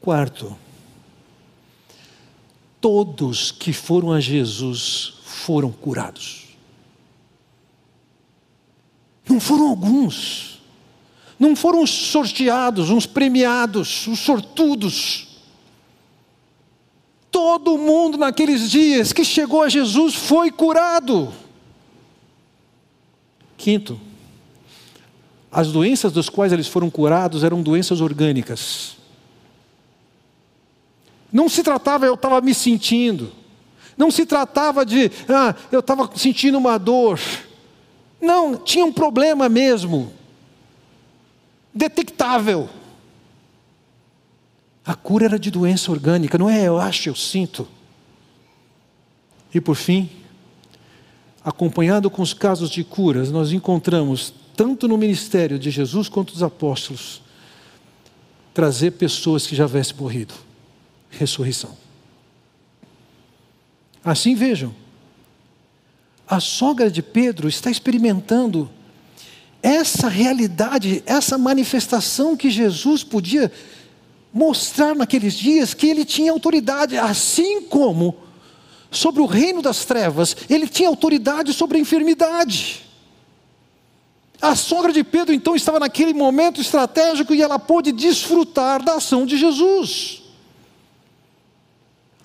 [0.02, 0.56] Quarto,
[2.80, 6.46] todos que foram a Jesus foram curados.
[9.28, 10.62] Não foram alguns,
[11.40, 15.35] não foram os sorteados, uns premiados, os sortudos.
[17.36, 21.34] Todo mundo naqueles dias que chegou a Jesus foi curado.
[23.58, 24.00] Quinto,
[25.52, 28.96] as doenças das quais eles foram curados eram doenças orgânicas.
[31.30, 33.34] Não se tratava, eu estava me sentindo.
[33.98, 37.20] Não se tratava de, ah, eu estava sentindo uma dor.
[38.22, 40.14] Não, tinha um problema mesmo.
[41.74, 42.70] Detectável.
[44.86, 47.68] A cura era de doença orgânica, não é eu acho, eu sinto.
[49.54, 50.10] E por fim,
[51.44, 56.44] acompanhado com os casos de curas, nós encontramos, tanto no ministério de Jesus quanto dos
[56.44, 57.22] apóstolos,
[58.54, 60.34] trazer pessoas que já tivessem morrido
[61.10, 61.76] ressurreição.
[64.04, 64.74] Assim vejam,
[66.28, 68.70] a sogra de Pedro está experimentando
[69.64, 73.52] essa realidade, essa manifestação que Jesus podia
[74.36, 78.18] mostrar naqueles dias que ele tinha autoridade, assim como
[78.92, 82.84] sobre o reino das trevas, ele tinha autoridade sobre a enfermidade.
[84.42, 89.26] A sogra de Pedro então estava naquele momento estratégico e ela pôde desfrutar da ação
[89.26, 90.22] de Jesus.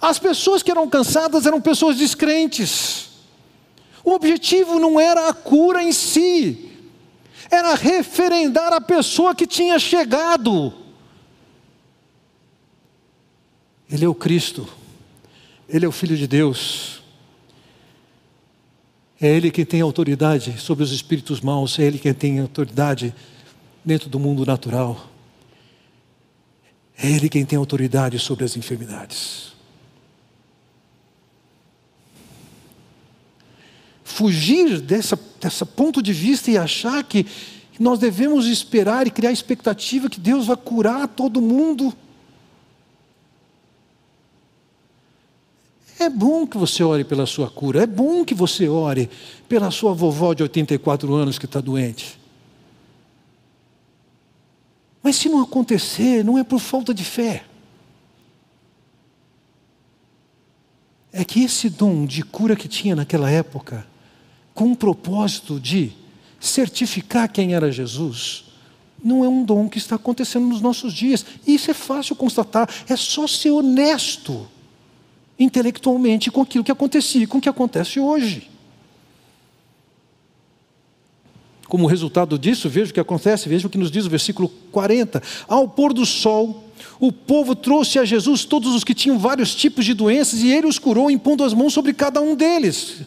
[0.00, 3.08] As pessoas que eram cansadas eram pessoas descrentes.
[4.04, 6.72] O objetivo não era a cura em si,
[7.48, 10.79] era referendar a pessoa que tinha chegado.
[13.90, 14.68] Ele é o Cristo,
[15.68, 17.02] Ele é o Filho de Deus.
[19.20, 23.14] É Ele quem tem autoridade sobre os espíritos maus, é Ele quem tem autoridade
[23.84, 25.08] dentro do mundo natural.
[26.96, 29.50] É Ele quem tem autoridade sobre as enfermidades.
[34.20, 37.24] fugir dessa, dessa ponto de vista e achar que
[37.78, 41.94] nós devemos esperar e criar expectativa que Deus vai curar todo mundo.
[46.00, 49.10] É bom que você ore pela sua cura, é bom que você ore
[49.46, 52.18] pela sua vovó de 84 anos que está doente.
[55.02, 57.44] Mas se não acontecer, não é por falta de fé.
[61.12, 63.86] É que esse dom de cura que tinha naquela época
[64.54, 65.92] com o propósito de
[66.40, 68.46] certificar quem era Jesus,
[69.04, 71.26] não é um dom que está acontecendo nos nossos dias.
[71.46, 74.48] Isso é fácil constatar, é só ser honesto
[75.40, 78.48] intelectualmente com aquilo que acontecia e com o que acontece hoje.
[81.66, 85.22] Como resultado disso, veja o que acontece, veja o que nos diz o versículo 40.
[85.48, 86.64] Ao pôr do sol,
[86.98, 90.66] o povo trouxe a Jesus todos os que tinham vários tipos de doenças e ele
[90.66, 93.02] os curou, impondo as mãos sobre cada um deles.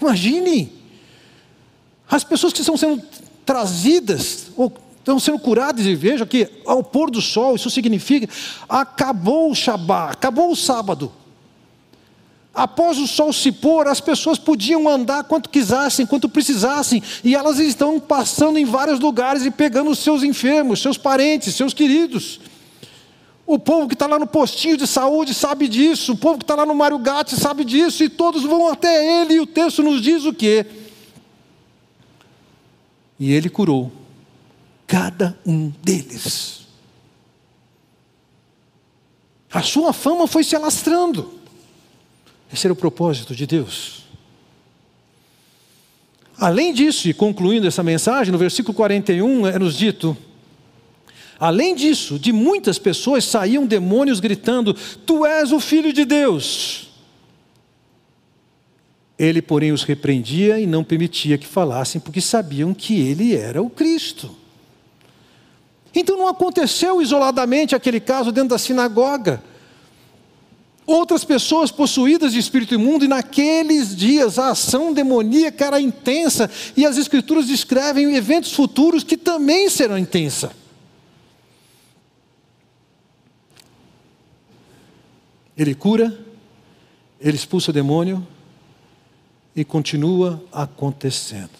[0.00, 0.70] Imagine,
[2.08, 3.02] as pessoas que estão sendo
[3.44, 8.28] trazidas, ou estão sendo curadas, e veja que ao pôr do sol, isso significa
[8.68, 11.10] acabou o Shabá, acabou o sábado.
[12.54, 17.58] Após o sol se pôr, as pessoas podiam andar quanto quisessem, quanto precisassem, e elas
[17.58, 22.40] estão passando em vários lugares e pegando os seus enfermos, seus parentes, seus queridos.
[23.44, 26.54] O povo que está lá no postinho de saúde sabe disso, o povo que está
[26.54, 30.00] lá no Mário Gatti sabe disso, e todos vão até ele, e o texto nos
[30.00, 30.64] diz o quê?
[33.18, 33.90] E ele curou
[34.86, 36.62] cada um deles.
[39.52, 41.43] A sua fama foi se alastrando.
[42.52, 44.04] Esse era o propósito de Deus.
[46.36, 50.16] Além disso, e concluindo essa mensagem, no versículo 41 é nos dito:
[51.38, 56.88] Além disso, de muitas pessoas saíam demônios gritando: Tu és o filho de Deus.
[59.16, 63.70] Ele, porém, os repreendia e não permitia que falassem, porque sabiam que ele era o
[63.70, 64.34] Cristo.
[65.94, 69.40] Então não aconteceu isoladamente aquele caso dentro da sinagoga.
[70.86, 76.84] Outras pessoas possuídas de espírito imundo, e naqueles dias a ação demoníaca era intensa, e
[76.84, 80.50] as Escrituras descrevem eventos futuros que também serão intensos.
[85.56, 86.18] Ele cura,
[87.20, 88.26] ele expulsa o demônio
[89.56, 91.50] e continua acontecendo.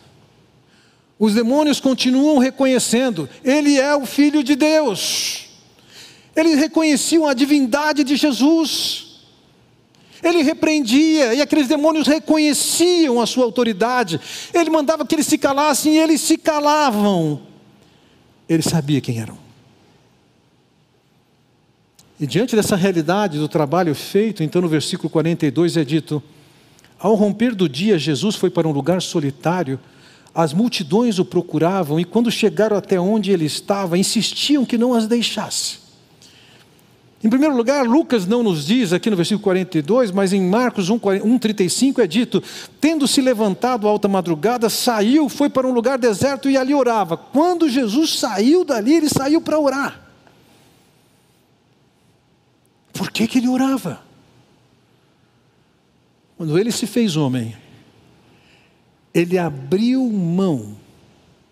[1.18, 5.46] Os demônios continuam reconhecendo, ele é o filho de Deus.
[6.34, 9.03] Eles reconheciam a divindade de Jesus.
[10.24, 14.18] Ele repreendia e aqueles demônios reconheciam a sua autoridade.
[14.54, 17.42] Ele mandava que eles se calassem e eles se calavam.
[18.48, 19.36] Ele sabia quem eram.
[22.18, 26.22] E diante dessa realidade do trabalho feito, então no versículo 42 é dito:
[26.98, 29.78] Ao romper do dia, Jesus foi para um lugar solitário.
[30.34, 35.06] As multidões o procuravam e, quando chegaram até onde ele estava, insistiam que não as
[35.06, 35.83] deixasse.
[37.24, 42.00] Em primeiro lugar, Lucas não nos diz aqui no versículo 42, mas em Marcos 1,35
[42.00, 42.42] é dito:
[42.78, 47.16] Tendo se levantado alta madrugada, saiu, foi para um lugar deserto e ali orava.
[47.16, 50.02] Quando Jesus saiu dali, ele saiu para orar.
[52.92, 54.02] Por que, que ele orava?
[56.36, 57.56] Quando ele se fez homem,
[59.14, 60.76] ele abriu mão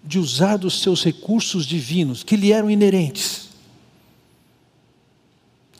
[0.04, 3.51] de usar dos seus recursos divinos, que lhe eram inerentes.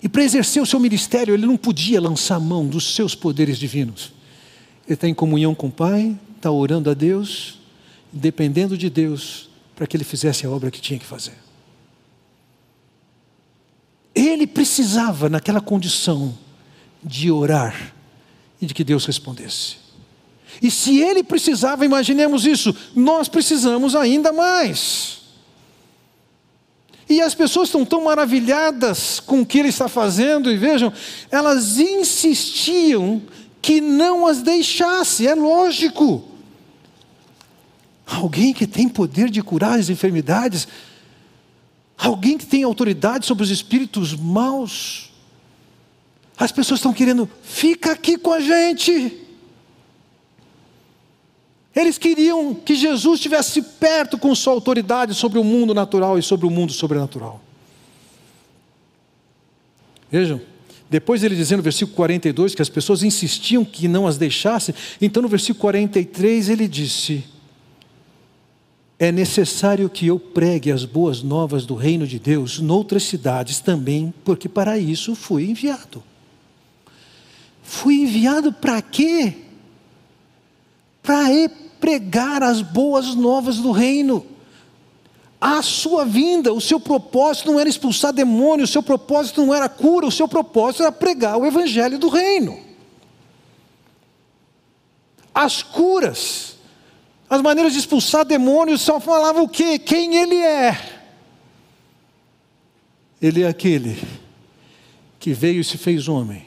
[0.03, 4.13] E para exercer o seu ministério, ele não podia lançar mão dos seus poderes divinos.
[4.85, 7.61] Ele está em comunhão com o Pai, está orando a Deus,
[8.13, 11.35] dependendo de Deus, para que ele fizesse a obra que tinha que fazer.
[14.13, 16.37] Ele precisava, naquela condição,
[17.03, 17.95] de orar
[18.61, 19.77] e de que Deus respondesse.
[20.61, 25.22] E se ele precisava, imaginemos isso, nós precisamos ainda mais.
[27.13, 30.93] E as pessoas estão tão maravilhadas com o que ele está fazendo, e vejam,
[31.31, 33.23] elas insistiam
[33.61, 36.25] que não as deixasse, é lógico.
[38.07, 40.67] Alguém que tem poder de curar as enfermidades,
[42.03, 45.13] Alguém que tem autoridade sobre os espíritos maus.
[46.37, 49.22] As pessoas estão querendo, fica aqui com a gente.
[51.75, 56.47] Eles queriam que Jesus estivesse perto com sua autoridade sobre o mundo natural e sobre
[56.47, 57.41] o mundo sobrenatural.
[60.11, 60.41] Vejam,
[60.91, 65.23] depois ele dizendo no versículo 42 que as pessoas insistiam que não as deixasse, então
[65.23, 67.25] no versículo 43 ele disse:
[69.03, 74.15] é necessário que eu pregue as boas novas do reino de Deus noutras cidades também,
[74.25, 76.01] porque para isso fui enviado.
[77.65, 79.35] Fui enviado para quê?
[81.03, 81.29] Para
[81.81, 84.25] pregar as boas novas do reino.
[85.41, 89.69] A sua vinda, o seu propósito não era expulsar demônios, o seu propósito não era
[89.69, 92.61] cura, o seu propósito era pregar o evangelho do reino.
[95.35, 96.57] As curas,
[97.29, 99.81] as maneiras de expulsar demônios só falavam o quê?
[99.81, 101.01] Quem ele é.
[103.21, 104.01] Ele é aquele
[105.19, 106.45] que veio e se fez homem,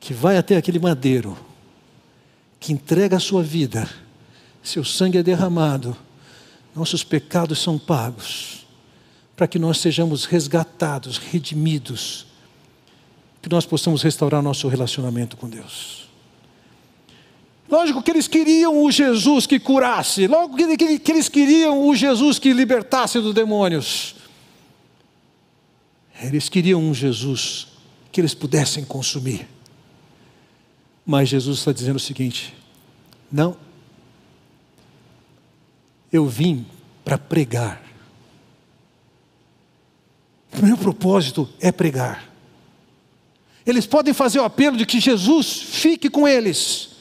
[0.00, 1.36] que vai até aquele madeiro,
[2.58, 3.88] que entrega a sua vida,
[4.62, 5.96] seu sangue é derramado,
[6.74, 8.66] nossos pecados são pagos,
[9.36, 12.26] para que nós sejamos resgatados, redimidos,
[13.40, 16.06] que nós possamos restaurar nosso relacionamento com Deus.
[17.68, 22.38] Lógico que eles queriam o Jesus que curasse, logo que, que eles queriam o Jesus
[22.38, 24.14] que libertasse dos demônios.
[26.20, 27.68] Eles queriam um Jesus
[28.10, 29.46] que eles pudessem consumir.
[31.06, 32.52] Mas Jesus está dizendo o seguinte:
[33.30, 33.56] não,
[36.12, 36.66] eu vim
[37.04, 37.82] para pregar.
[40.60, 42.28] O meu propósito é pregar.
[43.64, 46.96] Eles podem fazer o apelo de que Jesus fique com eles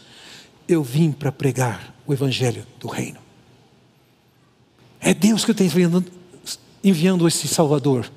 [0.67, 3.19] eu vim para pregar o Evangelho do Reino.
[4.99, 6.03] É Deus que está enviando,
[6.83, 8.11] enviando esse Salvador.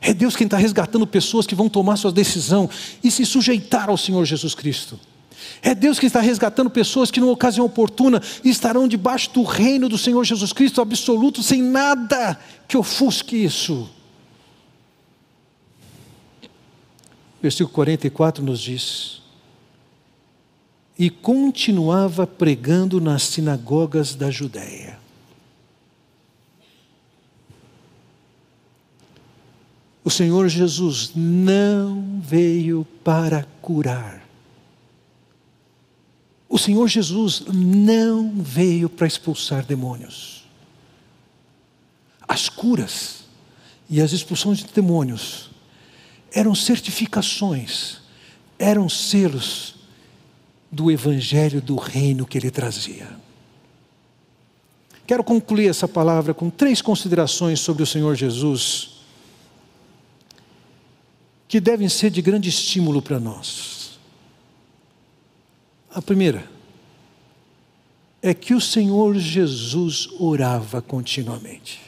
[0.00, 2.68] É Deus quem está resgatando pessoas que vão tomar sua decisão
[3.02, 4.98] e se sujeitar ao Senhor Jesus Cristo.
[5.62, 9.98] É Deus que está resgatando pessoas que, numa ocasião oportuna, estarão debaixo do reino do
[9.98, 13.88] Senhor Jesus Cristo absoluto, sem nada que ofusque isso.
[17.40, 19.18] Versículo 44 nos diz:
[20.98, 24.98] e continuava pregando nas sinagogas da Judéia.
[30.08, 34.26] O Senhor Jesus não veio para curar.
[36.48, 40.46] O Senhor Jesus não veio para expulsar demônios.
[42.26, 43.24] As curas
[43.86, 45.50] e as expulsões de demônios
[46.32, 47.98] eram certificações,
[48.58, 49.74] eram selos
[50.72, 53.10] do evangelho do reino que ele trazia.
[55.06, 58.96] Quero concluir essa palavra com três considerações sobre o Senhor Jesus,
[61.48, 63.98] que devem ser de grande estímulo para nós.
[65.90, 66.48] A primeira
[68.20, 71.80] é que o Senhor Jesus orava continuamente.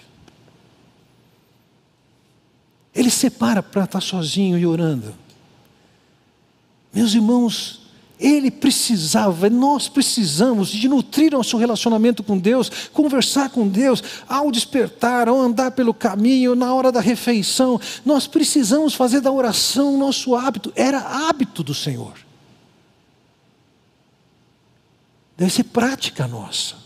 [2.95, 5.15] Ele separa para estar sozinho e orando.
[6.93, 7.90] Meus irmãos,
[8.21, 15.27] ele precisava, nós precisamos de nutrir nosso relacionamento com Deus, conversar com Deus, ao despertar,
[15.27, 17.81] ao andar pelo caminho, na hora da refeição.
[18.05, 20.99] Nós precisamos fazer da oração nosso hábito, era
[21.29, 22.13] hábito do Senhor.
[25.37, 26.77] Deve ser prática nossa.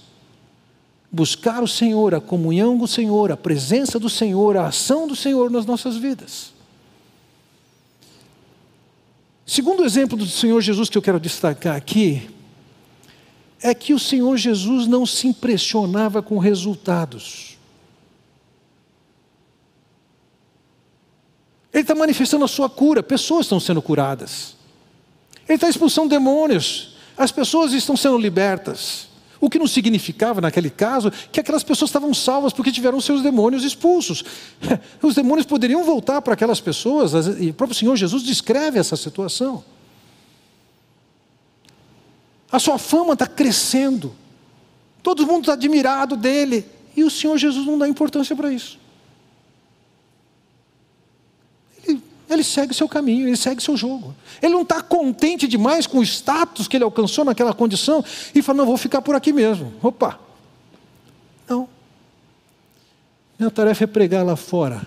[1.10, 5.16] Buscar o Senhor, a comunhão com o Senhor, a presença do Senhor, a ação do
[5.16, 6.53] Senhor nas nossas vidas.
[9.46, 12.30] Segundo exemplo do Senhor Jesus que eu quero destacar aqui,
[13.60, 17.58] é que o Senhor Jesus não se impressionava com resultados.
[21.72, 24.56] Ele está manifestando a sua cura, pessoas estão sendo curadas.
[25.48, 29.08] Ele está expulsando demônios, as pessoas estão sendo libertas.
[29.44, 33.62] O que não significava, naquele caso, que aquelas pessoas estavam salvas porque tiveram seus demônios
[33.62, 34.24] expulsos.
[35.02, 39.62] Os demônios poderiam voltar para aquelas pessoas, e o próprio Senhor Jesus descreve essa situação.
[42.50, 44.14] A sua fama está crescendo,
[45.02, 46.64] todo mundo está admirado dele,
[46.96, 48.78] e o Senhor Jesus não dá importância para isso.
[52.34, 54.14] Ele segue seu caminho, ele segue seu jogo.
[54.42, 58.04] Ele não está contente demais com o status que ele alcançou naquela condição
[58.34, 59.72] e fala: não, vou ficar por aqui mesmo.
[59.82, 60.18] Opa!
[61.48, 61.68] Não.
[63.38, 64.86] Minha tarefa é pregar lá fora.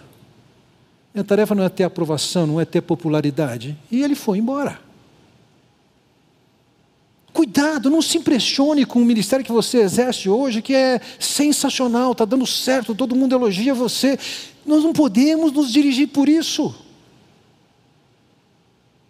[1.13, 3.77] Minha tarefa não é ter aprovação, não é ter popularidade.
[3.91, 4.79] E ele foi embora.
[7.33, 12.25] Cuidado, não se impressione com o ministério que você exerce hoje, que é sensacional, está
[12.25, 14.17] dando certo, todo mundo elogia você.
[14.65, 16.73] Nós não podemos nos dirigir por isso.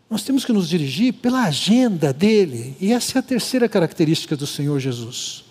[0.10, 4.48] Nós temos que nos dirigir pela agenda dele, e essa é a terceira característica do
[4.48, 5.44] Senhor Jesus.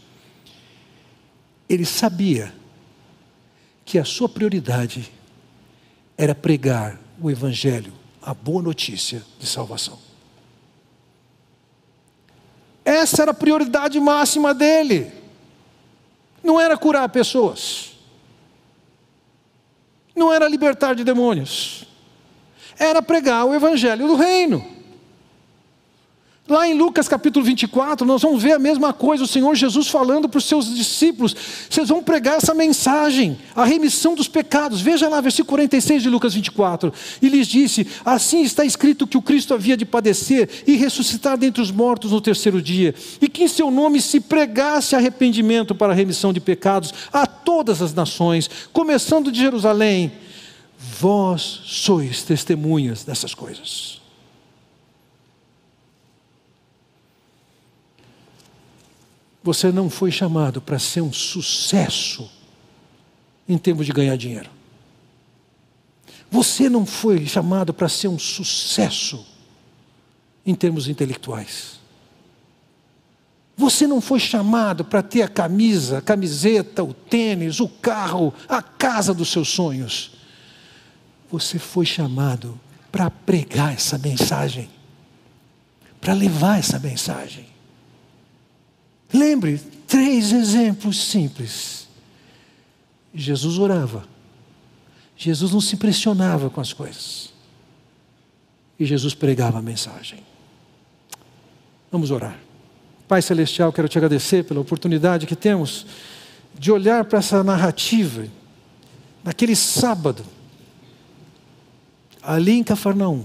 [1.69, 2.55] Ele sabia
[3.85, 5.13] que a sua prioridade
[6.17, 7.93] era pregar o Evangelho,
[8.23, 9.99] a boa notícia de salvação.
[12.85, 15.11] Essa era a prioridade máxima dele.
[16.43, 17.97] Não era curar pessoas,
[20.15, 21.85] não era libertar de demônios,
[22.79, 24.77] era pregar o evangelho do reino.
[26.49, 30.29] Lá em Lucas capítulo 24, nós vamos ver a mesma coisa, o Senhor Jesus falando
[30.29, 31.35] para os seus discípulos:
[31.69, 34.81] vocês vão pregar essa mensagem, a remissão dos pecados.
[34.81, 36.93] Veja lá, versículo 46 de Lucas 24.
[37.21, 41.61] E lhes disse: Assim está escrito que o Cristo havia de padecer e ressuscitar dentre
[41.61, 45.97] os mortos no terceiro dia, e que em seu nome se pregasse arrependimento para a
[45.97, 50.13] remissão de pecados a todas as nações, começando de Jerusalém.
[50.89, 54.01] Vós sois testemunhas dessas coisas.
[59.43, 62.31] Você não foi chamado para ser um sucesso
[63.49, 64.51] em termos de ganhar dinheiro.
[66.31, 69.25] Você não foi chamado para ser um sucesso
[70.45, 71.81] em termos intelectuais.
[73.57, 78.63] Você não foi chamado para ter a camisa, a camiseta, o tênis, o carro, a
[78.63, 80.16] casa dos seus sonhos.
[81.31, 82.59] Você foi chamado
[82.91, 84.71] para pregar essa mensagem,
[86.01, 87.47] para levar essa mensagem.
[89.13, 91.89] Lembre, três exemplos simples.
[93.15, 94.07] Jesus orava.
[95.17, 97.33] Jesus não se impressionava com as coisas.
[98.79, 100.23] E Jesus pregava a mensagem.
[101.91, 102.39] Vamos orar.
[103.09, 105.87] Pai Celestial, quero te agradecer pela oportunidade que temos
[106.59, 108.27] de olhar para essa narrativa,
[109.23, 110.25] naquele sábado,
[112.27, 113.25] ali em Cafarnaum,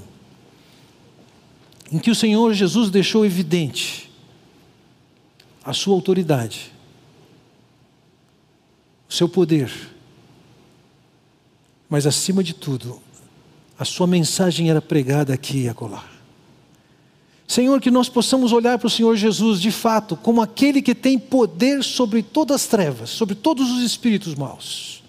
[1.91, 4.12] em que o Senhor Jesus deixou evidente
[5.66, 6.72] a sua autoridade,
[9.10, 9.72] o seu poder,
[11.89, 13.02] mas acima de tudo,
[13.78, 16.06] a sua mensagem era pregada aqui e acolá.
[17.47, 21.20] Senhor, que nós possamos olhar para o Senhor Jesus de fato como aquele que tem
[21.20, 25.01] poder sobre todas as trevas, sobre todos os espíritos maus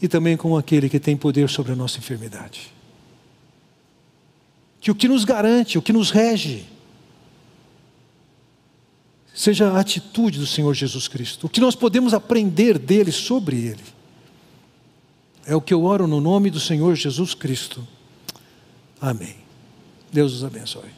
[0.00, 2.72] e também com aquele que tem poder sobre a nossa enfermidade.
[4.80, 6.64] Que o que nos garante, o que nos rege,
[9.34, 13.84] seja a atitude do Senhor Jesus Cristo, o que nós podemos aprender dele sobre ele.
[15.46, 17.86] É o que eu oro no nome do Senhor Jesus Cristo.
[19.00, 19.36] Amém.
[20.12, 20.97] Deus os abençoe.